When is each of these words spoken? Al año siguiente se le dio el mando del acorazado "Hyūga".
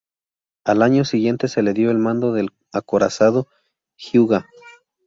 Al 0.65 0.81
año 0.81 1.05
siguiente 1.05 1.47
se 1.47 1.61
le 1.61 1.73
dio 1.73 1.91
el 1.91 1.99
mando 1.99 2.33
del 2.33 2.49
acorazado 2.73 3.45
"Hyūga". 3.99 4.47